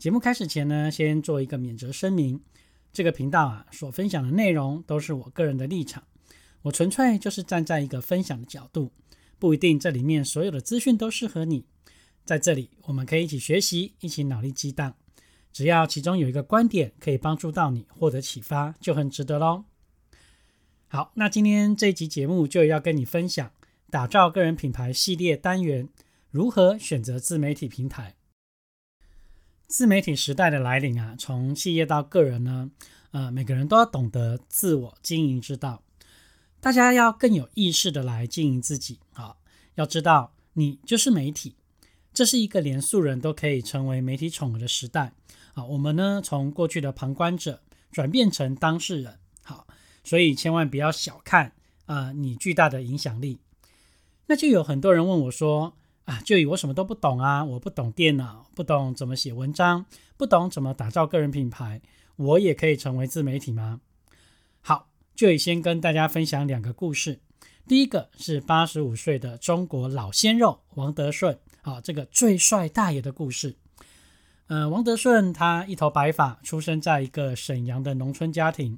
[0.00, 2.40] 节目开始前呢，先做一个免责声明：
[2.90, 6.02] 这个频道啊，所分享的内容都是我个人的立场，
[6.62, 8.92] 我纯粹就是站在一个分享的角度，
[9.38, 11.66] 不一定这里面所有的资讯都适合你。
[12.24, 14.94] 在这里，我们可以一起学习，一起脑力激荡，
[15.52, 19.64] 只要其中有一个观点可以帮助到你，获得启发，就很值得喽。
[20.88, 23.52] 好，那今天这一集节目就要跟你分享
[23.90, 25.90] 打造个人品牌系列单元，
[26.30, 28.14] 如何选择自媒体平台。
[29.70, 32.72] 自媒体时代的来临啊，从企业到个人呢，
[33.12, 35.84] 呃，每个人都要懂得自我经营之道。
[36.58, 39.36] 大家要更有意识的来经营自己啊，
[39.76, 41.54] 要知道你就是媒体，
[42.12, 45.12] 这是一个连素人都可以成为媒体宠儿的时代
[45.54, 45.64] 啊。
[45.64, 47.62] 我们呢，从过去的旁观者
[47.92, 49.68] 转变成当事人，好，
[50.02, 51.52] 所以千万不要小看
[51.86, 53.38] 啊你巨大的影响力。
[54.26, 55.76] 那就有很多人问我说。
[56.10, 59.86] 啊，就以我什么都不懂啊，我不懂电脑，不懂怎么写文章，
[60.16, 61.80] 不懂怎么打造个人品牌，
[62.16, 63.80] 我也可以成为自媒体吗？
[64.60, 67.20] 好，就以先跟大家分享两个故事。
[67.68, 73.54] 第一个是八十五岁的中国老鲜肉王德顺，啊，这个最帅大爷的故事。
[74.48, 78.76] 呃，王德顺他一头白发，出生在一个沈阳的农村家庭。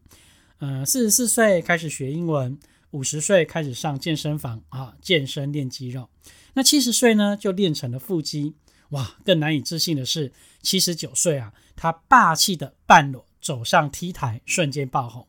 [0.58, 2.58] 嗯，四十四岁开始学英文，
[2.92, 6.08] 五十岁开始上健身房啊，健身练肌肉。
[6.54, 8.54] 那七十岁呢，就练成了腹肌，
[8.90, 9.16] 哇！
[9.24, 15.26] 更难以置信的是，七十九岁啊，他霸气的半裸走上 T 台，瞬间爆红。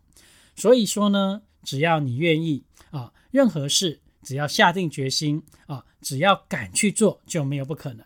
[0.55, 8.05] 所以说呢，只要你愿意啊，任何事只要下定决心啊，只要敢去做，就没有不可能。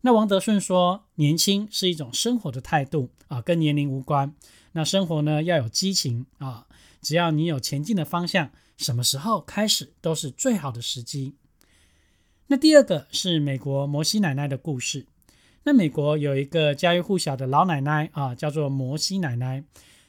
[0.00, 4.34] 那王德顺说，年轻是一种生活的态度啊，跟年龄无关。
[4.72, 6.66] 那生活呢，要有激情啊，
[7.02, 8.50] 只要你有前进的方向，
[8.80, 11.36] 什么时候开始都是最好的时机。
[12.46, 15.06] 那第二个是美国摩西奶奶的故事。
[15.64, 19.62] 那美国有一个家喻户晓的老奶奶啊，叫做摩西奶奶。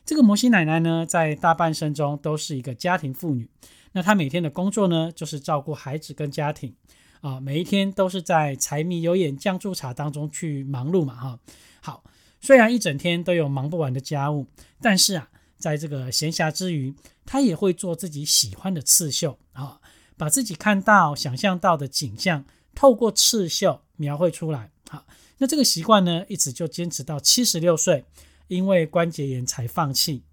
[0.05, 3.49] 这个摩西奶奶呢，在大半生中都是一个家庭妇女。
[3.91, 6.73] 那她每天的工作呢，就是照顾孩子跟家庭
[7.19, 11.39] 啊，每一天都是在柴米油盐酱醋茶当中去忙碌嘛，哈。
[11.81, 12.03] 好，
[12.39, 14.47] 虽然一整天都有忙不完的家务，
[14.79, 15.29] 但是啊，
[15.61, 16.93] 在这个闲暇之余，
[17.25, 19.79] 她也会做自己喜欢的刺绣啊。
[20.17, 22.45] 把自己看到、想象到的景象，
[22.75, 24.71] 透过刺绣描绘出来。
[24.87, 25.07] 好，
[25.39, 28.05] 那这个习惯呢，一直就坚持到七十六岁，
[28.47, 30.23] 因为关节炎才放弃。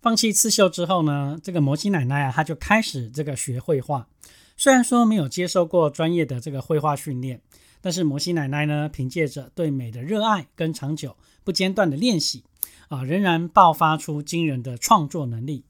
[0.00, 4.08] 放弃刺绣之后呢，这个摩西奶奶啊，她就开始这个学绘画。
[4.56, 7.42] 虽然说没有接受过专业的这个绘画训练，
[7.80, 12.44] 但是摩西奶奶呢，凭借着对美的热爱跟长久不间断的练习，
[12.90, 15.64] 啊，仍然爆发出惊人的创作能力。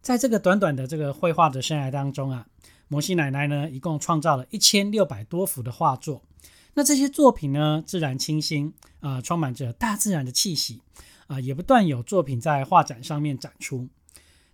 [0.00, 2.46] 在这个短短的这个绘画的生涯当中啊，
[2.88, 6.22] 摩西奶奶呢一共创造了一千六百多幅的画作。
[6.72, 10.80] 那这些作品呢，自然清新啊，充满着大自然的气息
[11.26, 13.88] 啊，也不断有作品在画展上面展出。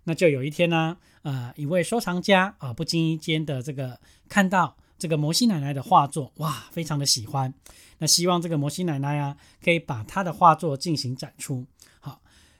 [0.03, 7.53] 那就有一天呢，呃，一位收藏家啊，不经意间的这个看到这个摩西奶奶的画作，哇，非常的喜欢。
[7.99, 11.65] 那希望这个摩西奶奶啊，可以把她的画作进行展出。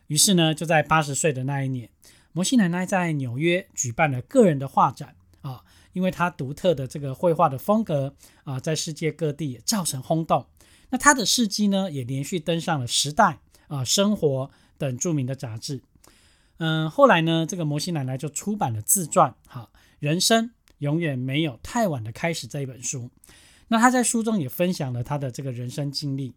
[0.08, 1.90] 于是呢，就在八十岁的那一年。
[2.34, 5.64] 摩西奶奶在纽约举办了个人的画展啊，
[5.94, 8.14] 因为她独特的这个绘画的风格
[8.44, 10.46] 啊，在世界各地也造成轰动。
[10.90, 13.40] 那她的事迹呢，也连续登上了《时代》
[13.76, 14.46] 啊、《生活》
[14.78, 15.82] 等著名的杂志。
[16.60, 19.70] 嗯，后来呢，这个摩西奶奶就出版了自传《哈
[20.00, 23.10] 人生永远没有太晚的开始》这一本书。
[23.70, 26.34] 那她在书中也分享了她的这个人生经历。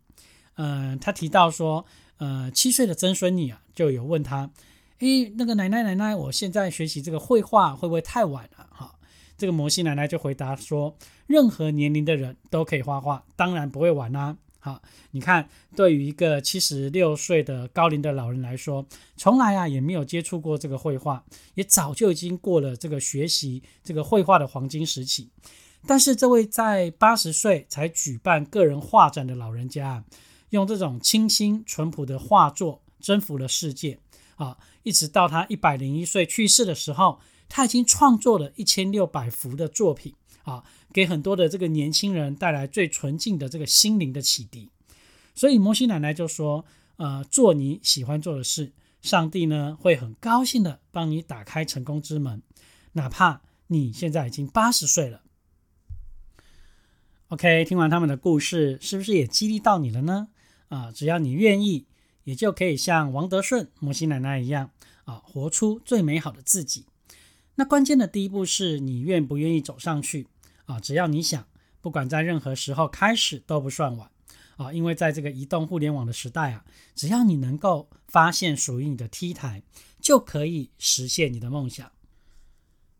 [0.54, 1.84] 嗯，她提到说，
[2.20, 4.50] 呃，七岁的曾孙女啊，就有问他。
[4.98, 8.68] 诶，那个奶奶奶奶，我现在学习这个绘画会不会太晚了？
[8.70, 8.94] 哈，
[9.38, 10.94] 这个摩西奶奶就回答说，
[11.26, 14.36] 任何年龄的人都可以画画，当然不会晚啦。
[14.58, 14.82] 好，
[15.12, 18.84] 你看，对于一个七十六岁的高龄的老人来说，
[19.16, 21.24] 从来啊也没有接触过这个绘画，
[21.54, 25.30] 也早就已经过了这个学习这个绘画的黄金时期。
[25.86, 30.04] 但是这位在八十岁才举办个人画展的老人家，
[30.50, 33.98] 用这种清新淳朴的画作征服了世界。
[34.36, 40.14] 啊，一直到他一百零一岁去世的时候，他已经创作了一千六百幅的作品
[40.44, 44.70] 啊，给很多的这个年轻人带来最纯净的这个心灵的启迪。
[45.34, 46.64] 所以摩西奶奶就说
[46.96, 52.42] ：“呃，做你喜欢做的事，上帝呢会很高兴的帮你打开成功之门，
[52.92, 55.20] 哪怕你现在已经八十岁了。”
[57.28, 60.28] OK，听完他们的故事，是不是也激励到你了呢？
[60.70, 61.86] 啊，只要你愿意，
[62.24, 64.70] 也就可以像王德顺、摩西奶奶一样
[65.04, 66.86] 啊，活出最美好的自己。
[67.56, 70.26] 那关键的第一步是你愿不愿意走上去
[70.64, 70.80] 啊？
[70.80, 71.46] 只要你想，
[71.80, 74.10] 不管在任何时候开始都不算晚
[74.56, 74.72] 啊！
[74.72, 76.64] 因为在这个移动互联网的时代啊，
[76.94, 79.62] 只要你能够发现属于你的 T 台，
[80.00, 81.92] 就可以实现你的梦想。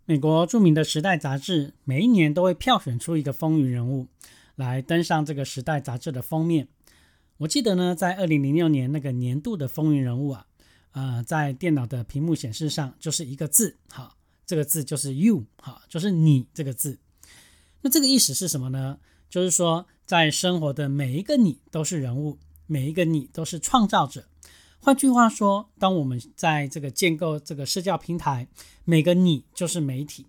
[0.04, 4.08] 美国著名的《时代》杂志每一年都会票选出一个风云人物
[4.56, 6.66] 来登上这个《时代》杂志的封面。
[7.40, 10.46] 我记得呢，在二零零六年那个年度的风云人物啊，
[10.92, 14.14] 呃，在电脑的屏幕显示上就是一个字，好，
[14.44, 16.98] 这个字就是 “you”，好，就是你这个字。
[17.80, 18.98] 那这个意思是什么呢？
[19.30, 24.28] 就是说，在生活的每一个你都是人物，每一个你都是创造者。
[24.78, 28.48] 换句话说，当我们在这个建构这个社交平台，
[28.84, 30.26] 每个你就是媒体，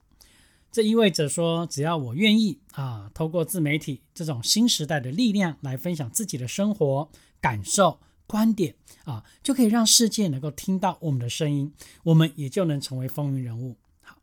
[0.71, 7.09] 这意味着说，只要我愿意啊，透过自媒体这种新时代的力量来分享自己的生活
[7.41, 11.73] 感受、观点啊，就可以让世界能够听到我们的声音，
[12.03, 13.75] 我们也就能成为风云人物。
[14.01, 14.15] 好，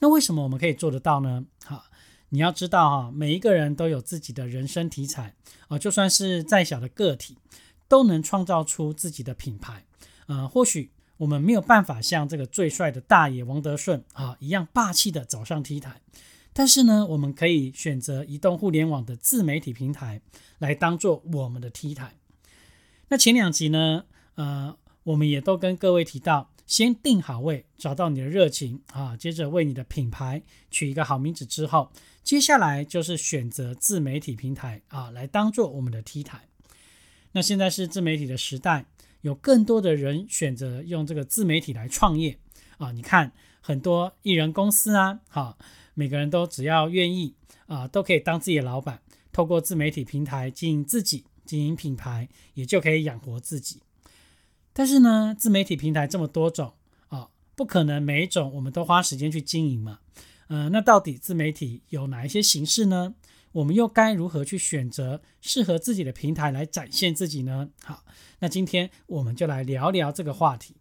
[0.00, 1.46] 那为什么我们可以做得到呢？
[1.64, 1.86] 好，
[2.28, 5.34] 你要知道哈，每一个人都有自己的人生题材
[5.68, 7.38] 啊，就算是再小的个体。
[7.88, 9.86] 都能创造出自己的品牌，
[10.26, 16.00] 呃，或许我们没有办法像这个最帅的大爷王德顺啊一样霸气的走上 T 台，
[16.52, 20.20] 但是呢，我们可以选择移动互联网的自媒体平台
[20.58, 22.14] 来当做我们的 T 台。
[23.08, 24.04] 那前两集呢，
[24.34, 31.90] 呃，我们也都跟各位提到，先定好位，找到你的热情啊，接着为你的品牌取一个好名字之后，
[32.22, 36.48] 接下来就是选择自媒体平台啊来当做我们的 T 台。
[37.32, 38.86] 那现在是自媒体的时代，
[39.26, 42.38] 有更多的人选择用这个自媒体来创业
[42.78, 42.92] 啊！
[42.92, 45.58] 你看很多艺人公司啊，好，
[45.94, 47.34] 每个人都只要愿意
[47.66, 49.02] 啊，都可以当自己的老板，
[49.32, 53.82] 透过自媒体平台经营自己，经营品牌，也就可以养活自己。
[54.72, 56.74] 但是呢，自媒体平台这么多种
[57.08, 59.98] 啊，不可能每一种我们都花时间去经营嘛。
[60.48, 63.16] 嗯，那到底自媒体有哪一些形式呢？
[63.52, 67.70] 我们又该如何去选择适合自己的平台来展现自己呢？
[67.82, 68.04] 好，
[68.40, 70.76] 那今天我们就来聊聊这个话题。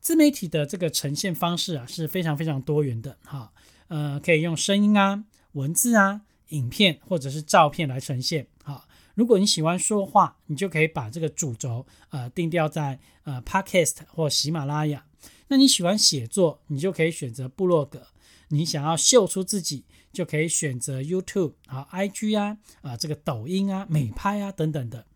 [0.00, 3.52] 自媒体的这个呈现方式啊是非常非常多元的，哈，
[3.88, 8.48] 呃，可以用声音啊、文字啊、影片或者是照片来呈现。
[8.64, 15.06] 好，如果你喜欢说话，你就可以把这个主轴呃定调在呃 Podcast 或喜马拉雅。
[15.48, 18.08] 那你喜欢写作，你就可以选择部落格。
[18.52, 25.06] 你想要秀出自己，就可以选择 YouTube 啊、IG 啊、啊这个抖音啊、美拍啊等等的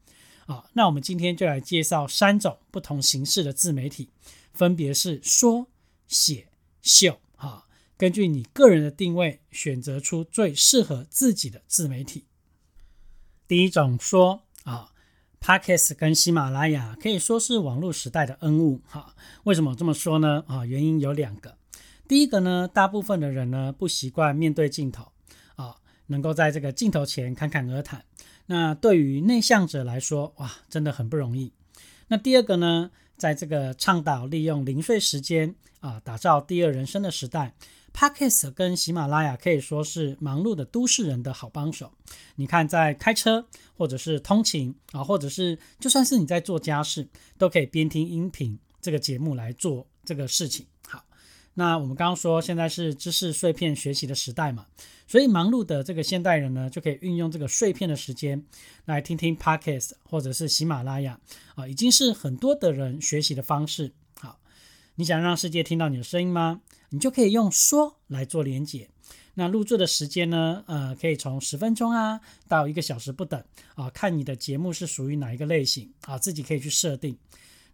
[0.47, 0.65] 啊。
[0.73, 4.09] 那我们今天就来介绍三种不同形式的自媒体，
[4.55, 5.69] 分别是说、
[6.09, 6.49] 写、
[6.81, 7.21] 秀。
[7.37, 7.67] 哈，
[7.99, 12.25] 根据你个人的定位，选择出最适合自己的自媒体。
[13.47, 14.93] 第一种说啊
[15.41, 18.81] ，Podcast 跟喜马拉雅可以说是网络时代的恩物。
[18.87, 20.43] 哈，为什么这么说呢？
[20.49, 21.59] 啊，原因有两个。
[22.09, 25.11] 第一个呢，大部分的人呢不习惯面对镜头
[25.57, 25.77] 啊，
[26.07, 28.05] 能够在这个镜头前侃侃而谈，
[28.47, 31.53] 那对于内向者来说，哇，真的很不容易。
[32.09, 37.55] 那第二个呢，在这个倡导利用零碎时间啊，打造第二人生的时代
[37.93, 41.93] ，Podcast 跟喜马拉雅可以说是忙碌的都市人的好帮手。
[42.37, 43.45] 你看，在开车
[43.77, 50.65] 或者是通勤啊，或者是就算是你在做家事，都可以边听音频这个节目来做这个事情。
[51.59, 54.67] 那我们刚刚说，现在是知识碎片学习的时代嘛，
[55.07, 58.45] 所以忙碌的这个现代人呢，就可以运用这个碎片的时间
[58.85, 61.19] 来听听 podcast 或者是喜马拉雅
[61.55, 63.95] 啊，已经是很多的人学习的方式。
[64.21, 64.39] 好，
[64.97, 66.61] 你想让世界听到你的声音吗？
[66.91, 68.91] 你就可以用说来做连接。
[69.33, 73.43] 那录制的时间呢，呃，可以从十分钟啊到一个小时不等
[73.77, 77.17] 啊，看你的节目是属于哪一个类型啊，自己可以去设定。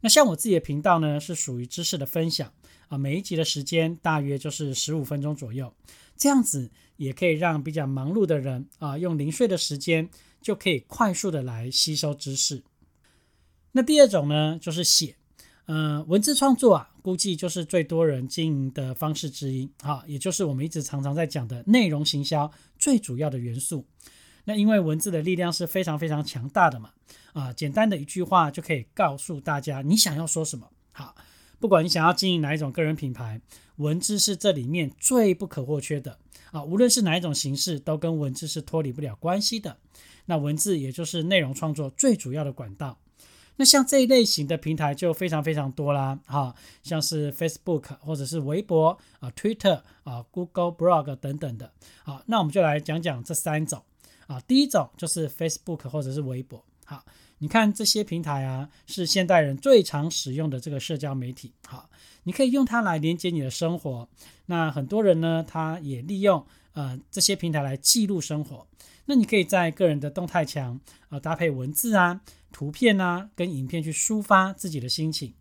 [0.00, 2.52] 那像我自己的频道呢，是属于知识的分享。
[2.92, 5.72] 啊，每一集的时间大约就是十五分钟左右，
[6.14, 10.10] 这样子也可以让比较忙碌的人啊，用零碎的时间
[10.42, 12.62] 就可以快速的来吸收知识。
[13.70, 15.16] 那第二种呢，就是写，
[15.64, 23.86] 呃，文字创作啊，估计就是最多人经营的方式之一啊，也就是我们一直常常在讲的内容行销最主要的元素。
[24.44, 26.90] 那因为文字的力量是非常非常强大的嘛，
[27.32, 30.68] 啊，简单的一句话就可以告诉大家你想要说什么。
[30.92, 31.14] 好。
[31.62, 33.40] 不管你想要经营哪一种个人品牌，
[33.76, 36.18] 文字是这里面最不可或缺的
[36.50, 39.76] 啊，无论是哪一种形式，都跟文字是脱离不了关系的。
[40.26, 42.98] 那文字也就是内容创作最主要的管道。
[43.54, 46.52] 那像这一类型的平台就非常非常多啦，哈，
[46.82, 51.72] 像是 Facebook 或者是微博啊、Twitter 啊、Google Blog 等等的。
[52.02, 53.80] 好，那我们就来讲讲这三种
[54.26, 54.40] 啊。
[54.40, 56.64] 第一种就是 Facebook 或者是微博。
[56.84, 57.04] 好，
[57.38, 61.52] 你看这些平台啊，是现代人最常使用的这个社交媒体。
[61.66, 61.88] 好，
[62.24, 64.08] 你可以用它来连接你的生活。
[64.46, 68.66] 那很多人呢，他也利用呃这些平台来记录生活。
[69.06, 72.20] 那你可以在个人的动态墙啊搭配文字啊。
[72.54, 75.32] 图片啊，跟影片去抒发自己的心情。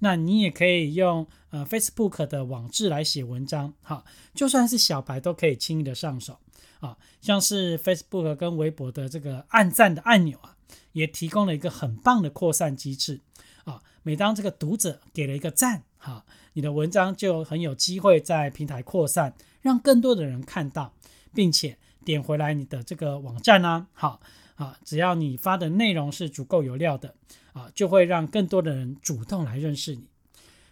[0.00, 6.38] 那你也可以用呃 Facebook 的网志来写文章，哈，就算是小白都可以轻易的上手
[6.80, 6.96] 啊。
[7.20, 10.56] 像是 Facebook 跟微博的这个按赞的按钮啊，
[10.92, 13.20] 也提供了一个很棒的扩散机制
[13.64, 13.82] 啊。
[14.02, 20.94] 每当这个读者给了一个赞，哈，你的文章就很有机会在平台扩散，让更多的人看到，
[21.34, 24.20] 并且点回来你的这个网站啊，好。
[24.58, 27.14] 啊，只要你发的内容是足够有料的，
[27.52, 30.08] 啊，就会让更多的人主动来认识你。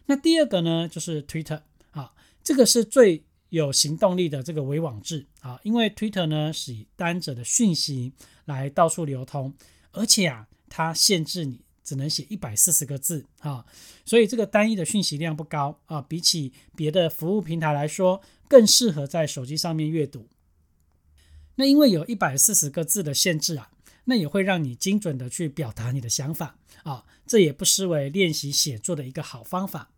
[0.06, 1.60] 那第二个呢，就是 Twitter，
[1.92, 8.12] 啊，这个是最有行动力的这个微网志，啊，因为 Twitter 呢是以单者的讯息
[8.44, 9.54] 来到处流通，
[9.92, 13.64] 而且啊，它限制你只能写一百四十个字，啊，
[14.04, 20.28] 所以这个单一的讯息量不高，啊，比起别的服务平台来说，更适合在手机上面阅读。
[21.54, 23.70] 那因为有一百四十个字的限制啊。
[24.08, 29.90] 那也会让你精准的去表达你的想法啊，这也不失为练习写作的一个好方法。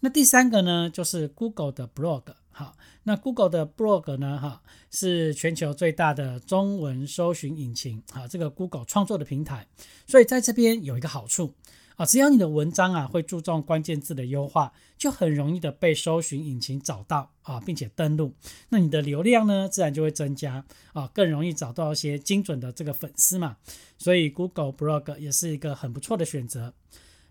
[0.00, 2.24] 那第三个呢，就是 Google 的 Blog
[2.56, 2.74] 好。
[3.04, 9.68] 那 Google 的 Blog 呢，哈，是全球最大的中文搜寻引擎啊，这个 Google 创作的平台，
[10.06, 11.54] 所以在这边有一个好处。
[11.96, 18.34] 啊，只要你的文章啊会注重关键字的优化，就很容易的被搜寻引擎找到啊，并且登录，
[18.68, 23.56] 那你的流量呢自然就会增加啊，更容易找到一些精准的这个粉丝嘛。
[23.96, 26.74] 所以 Google Blog 也是一个很不错的选择。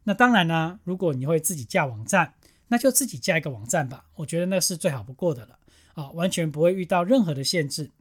[0.06, 2.34] 那当然呢，如果你会自己架网站，
[2.68, 5.60] 那就自己架一个网站吧，我觉得那是最好不过的了
[5.94, 7.92] 啊，完全不会遇到任何的限制。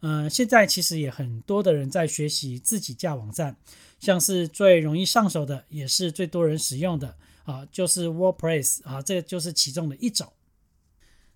[0.00, 3.56] 嗯，现在其实也很多的人在学习自己架网站。
[4.00, 10.30] 像是最容易上手的，也是最多人使用的啊，就是 WordPress 啊，这就是其中的一种。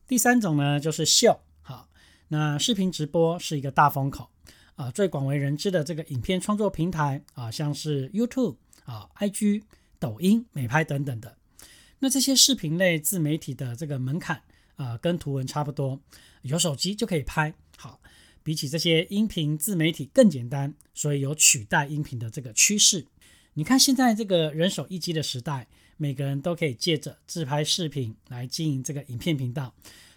[0.06, 1.40] 第三种呢，就是秀。
[1.62, 1.88] 好，
[2.28, 4.28] 那视频直播是一个大风口
[4.74, 9.62] 啊，最广为人知的这个影片创作平台啊，像是 YouTube 啊、IG、
[9.98, 11.38] 抖音、美拍等等的。
[12.00, 14.42] 那这些视频类自媒体的这个门槛
[14.76, 16.00] 啊，跟图文差不多，
[16.42, 17.54] 有手机就可以拍。
[17.76, 18.00] 好。
[18.44, 23.04] 比起这些音频自媒体更简单，所以有取代音频的这个趋势。
[23.52, 25.66] 你看现在这个人手一机的时代，
[25.98, 29.74] 每个人都可以借着自拍视频来经营这个影片频道。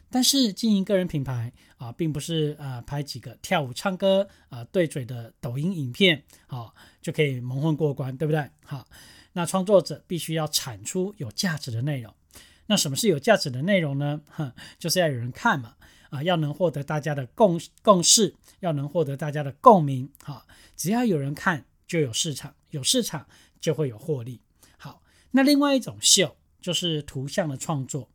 [0.10, 6.72] 但是经营个人品牌啊，并不是啊拍几个跳舞、唱歌啊对嘴的抖音影片啊
[7.02, 8.50] 就可以蒙混过关，对不对？
[8.64, 8.88] 好，
[9.34, 12.14] 那创作者必须要产出有价值的内容。
[12.68, 14.22] 那什么是有价值的内容呢？
[14.32, 15.76] 哼，就是要有人看嘛。
[16.10, 20.46] 啊，要能获得大家的共共识，要能获得大家的共鸣，哈，
[20.76, 23.26] 只要有人看，就有市场，有市场
[23.62, 24.42] 就会有获利。
[24.78, 28.10] 好，那另外一种秀就是图像的创作，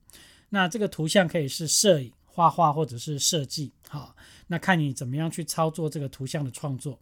[0.51, 4.15] 那这个图像可以是摄影、画画或者是设计，好，
[4.49, 7.01] 那看你怎么样去操作这个图像的创作。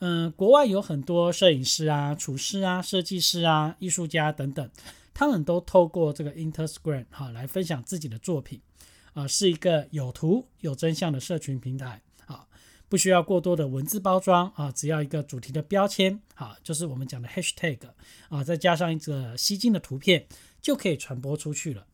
[0.00, 4.68] 嗯，国外有很多摄影师啊、厨师啊、设计师啊、艺术家等等，
[5.14, 8.60] 他们都透过这个 Instagram 哈来分享自己的作品。
[9.12, 12.46] 啊，是一个有图有真相的社群平台啊，
[12.88, 17.78] 不需要过多的文字包装啊，只要一个主题的标签啊，就是我们讲的 hashtag
[18.28, 20.26] 啊，再加上一个吸睛的图片，
[20.62, 21.84] 就可以传播出去了。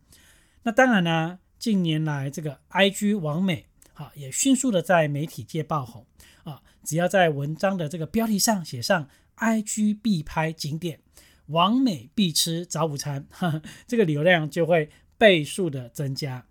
[0.62, 6.04] 那当然呢，近年来这个 IG 网美啊，也迅速的在媒体界爆红
[6.44, 11.00] 啊，只要在文章的这个标题上写上 IG 必拍景点，
[11.49, 13.26] 网美必吃早午餐，
[13.87, 14.88] 这个流量就会
[15.19, 16.47] 倍数的增加。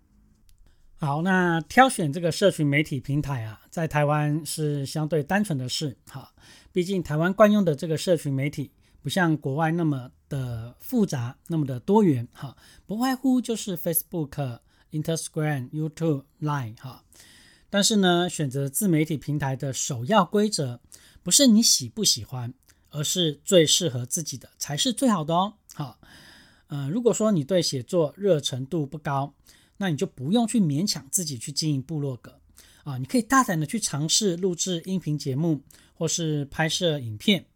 [0.98, 5.96] 好，那挑选这个社群媒体平台啊，在台湾是相对单纯的事。
[6.06, 6.32] 哈，
[6.72, 8.70] 毕竟台湾惯用的这个社群媒体
[9.02, 12.26] 不像国外那么的复杂，那么的多元。
[12.32, 16.76] 哈，不外乎就是 Facebook、Instagram、YouTube、Line。
[16.80, 17.04] 哈，
[17.68, 20.80] 但是呢，选择自媒体平台的首要规则，
[21.22, 22.54] 不是你喜不喜欢，
[22.90, 25.54] 而是最适合自己的才是最好的哦。
[25.74, 25.98] 好，
[26.68, 29.34] 呃，如果说你对写作热程度不高，
[29.78, 32.40] 那你就不用去勉强自己去经营部落格
[32.84, 35.60] 啊，你可以大胆的去尝试录制音频节目
[35.94, 37.46] 或是拍摄影片。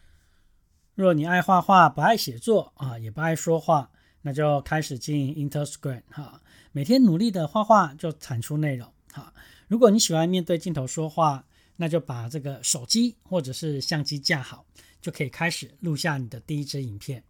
[0.95, 3.90] 若你爱画画不爱写作啊，也不爱说话，
[4.23, 9.33] 那就开始经营 Instagram 哈，每天努力的画画就产出内容好。
[9.69, 14.67] 如果你喜欢面对镜头说话，那就把这个手机或者是相机架好，
[15.00, 17.25] 就可以开始录下你的第一支影片。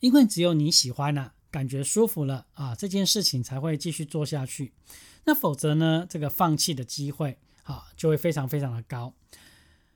[0.00, 4.72] 因为只有你喜欢了，感觉舒服了啊，这件事情才会继续做下去。
[5.24, 9.14] 那否则呢，这个放弃的机会啊，就会非常非常的高。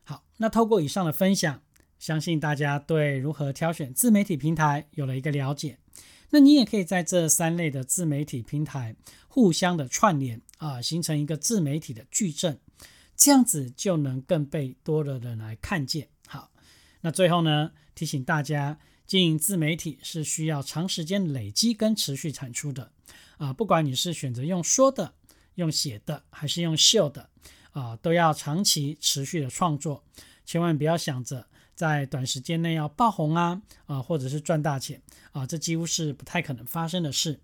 [0.05, 1.63] 好，那透过以上的分享，
[1.99, 5.79] 相信大家对如何挑选自媒体平台有了一个了解。
[6.31, 8.97] 那你也可以在这三类的自媒体平台
[9.29, 12.61] 互相的串联啊，形成一个自媒体的矩阵。
[13.17, 16.09] 这样子就能更被多的人来看见。
[16.27, 16.51] 好，
[17.03, 22.93] 那最后呢，提醒大家，经营自媒体是需要长时间累积跟持续产出的
[23.37, 23.53] 啊。
[23.53, 25.15] 不管你是选择用说的、
[25.57, 27.29] 用写的，还是用秀的
[27.73, 30.05] 啊，都要长期持续的创作。
[30.45, 35.01] 千万不要想着在短时间内要爆红啊啊，或者是赚大钱
[35.33, 37.39] 啊，这几乎是不太可能发生的事。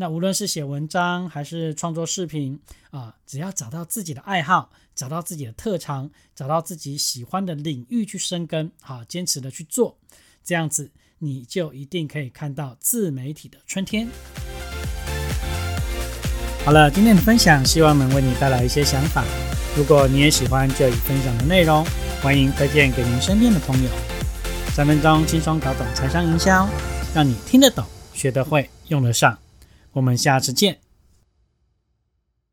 [0.00, 2.58] 那无论是写文章还是创作视频
[2.90, 9.98] 啊，只要找到自己的爱好，找到自己的特长，找到自己喜欢的领域去生根，好，坚持的去做，
[10.42, 14.08] 这样子你就一定可以看到自媒体的春天。
[16.64, 19.22] 好了，今天的分享希望能为你带来一些想法。
[19.76, 21.84] 如果你也喜欢这里分享的内容，
[22.22, 23.90] 欢迎推荐给您身边的朋友。
[24.72, 26.66] 三分钟轻松搞懂财商营销，
[27.14, 29.38] 让你听得懂、学得会、用得上。
[29.92, 30.78] 我们下次见。